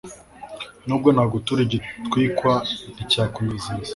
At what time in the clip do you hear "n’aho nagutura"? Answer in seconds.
0.85-1.59